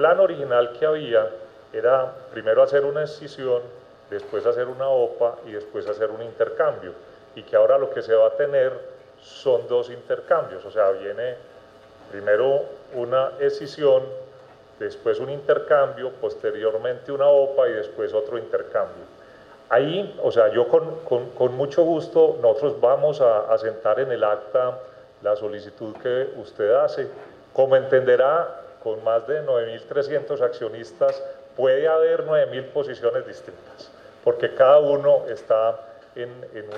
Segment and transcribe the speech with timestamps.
[0.00, 1.28] plan original que había
[1.74, 3.60] era primero hacer una escisión,
[4.08, 6.94] después hacer una OPA y después hacer un intercambio.
[7.34, 8.72] Y que ahora lo que se va a tener
[9.20, 11.34] son dos intercambios, o sea, viene
[12.10, 12.62] primero
[12.94, 14.04] una escisión,
[14.78, 19.04] después un intercambio, posteriormente una OPA y después otro intercambio.
[19.68, 24.78] Ahí, o sea, yo con, mucho gusto, nosotros vamos a, a sentar en el acta
[25.20, 27.06] la solicitud que usted hace.
[27.52, 31.22] Como entenderá, con más de 9.300 accionistas
[31.56, 33.90] puede haber 9.000 posiciones distintas,
[34.24, 35.78] porque cada uno está
[36.14, 36.30] en,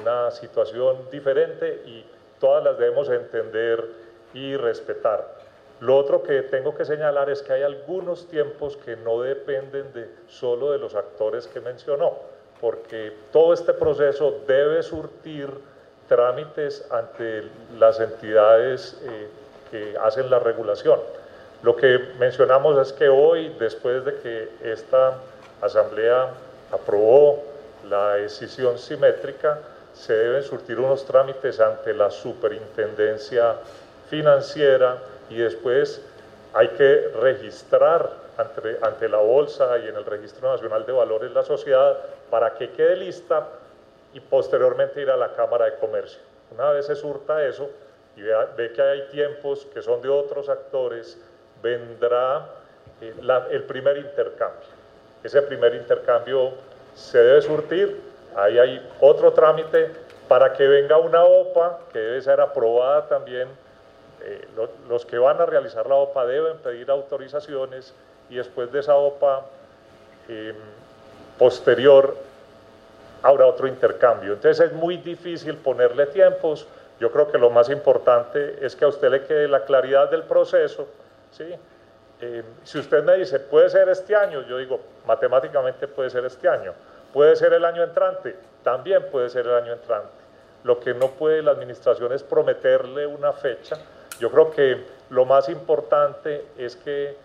[0.00, 2.04] una situación diferente y
[2.38, 3.84] todas las debemos entender
[4.32, 5.40] y respetar.
[5.80, 10.10] Lo otro que tengo que señalar es que hay algunos tiempos que no dependen de,
[10.28, 12.18] solo de los actores que mencionó,
[12.60, 15.50] porque todo este proceso debe surtir
[16.08, 17.44] trámites ante
[17.78, 19.28] las entidades eh,
[19.70, 21.00] que hacen la regulación.
[21.62, 25.14] Lo que mencionamos es que hoy, después de que esta
[25.60, 26.28] asamblea
[26.72, 27.42] aprobó
[27.88, 29.58] la decisión simétrica,
[29.92, 33.56] se deben surtir unos trámites ante la superintendencia
[34.08, 36.00] financiera y después
[36.54, 41.42] hay que registrar ante, ante, la bolsa y en el Registro Nacional de Valores la
[41.42, 41.98] sociedad
[42.30, 43.46] para que quede lista
[44.14, 46.20] y posteriormente ir a la Cámara de Comercio.
[46.50, 47.68] Una vez se surta eso
[48.16, 51.18] y ve, que hay tiempos que son de otros actores,
[51.62, 52.46] vendrá
[53.00, 53.14] eh,
[53.50, 54.68] el primer intercambio.
[55.22, 56.52] Ese primer intercambio
[56.94, 58.00] se debe surtir,
[58.36, 59.90] ahí hay otro trámite
[60.28, 63.48] para que venga una OPA que debe ser aprobada también.
[64.22, 64.46] Eh,
[64.88, 67.94] los que van a realizar la OPA deben pedir autorizaciones
[68.28, 69.46] y después de esa OPA
[70.28, 70.54] em,
[71.38, 72.14] posterior
[73.22, 74.34] habrá otro intercambio.
[74.34, 76.66] Entonces es muy difícil ponerle tiempos.
[77.00, 80.22] Yo creo que lo más importante es que a usted le quede la claridad del
[80.22, 80.86] proceso.
[81.32, 81.54] ¿Sí?
[82.22, 86.48] Eh, si usted me dice, puede ser este año, yo digo, matemáticamente puede ser este
[86.48, 86.74] año.
[87.12, 90.08] Puede ser el año entrante, también puede ser el año entrante.
[90.62, 93.76] Lo que no puede la administración es prometerle una fecha.
[94.20, 97.16] Yo creo que lo más importante es que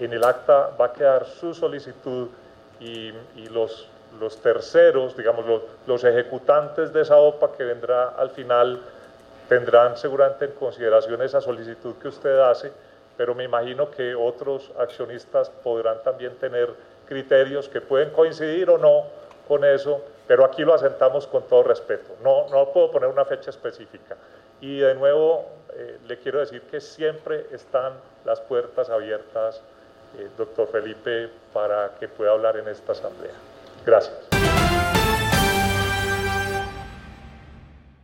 [0.00, 2.28] en el acta va a quedar su solicitud
[2.80, 3.12] y,
[3.48, 5.44] los terceros, digamos,
[5.86, 8.80] los, ejecutantes de esa OPA que vendrá al final,
[9.48, 12.72] tendrán seguramente en consideración esa solicitud que usted hace,
[13.16, 16.70] pero me imagino que otros accionistas podrán también tener
[17.06, 19.04] criterios que pueden coincidir o no
[19.48, 22.16] con eso, pero aquí lo asentamos con todo respeto.
[22.22, 24.16] No, no puedo poner una fecha específica.
[24.60, 27.94] Y de nuevo, eh, le quiero decir que siempre están
[28.24, 29.60] las puertas abiertas,
[30.18, 33.34] eh, doctor Felipe, para que pueda hablar en esta asamblea.
[33.84, 34.39] Gracias.